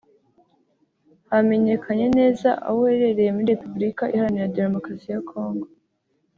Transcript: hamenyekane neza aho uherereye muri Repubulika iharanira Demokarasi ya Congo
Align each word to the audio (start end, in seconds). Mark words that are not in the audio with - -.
hamenyekane 1.31 2.05
neza 2.17 2.49
aho 2.67 2.77
uherereye 2.83 3.29
muri 3.33 3.49
Repubulika 3.55 4.03
iharanira 4.15 4.53
Demokarasi 4.59 5.07
ya 5.13 5.21
Congo 5.29 5.67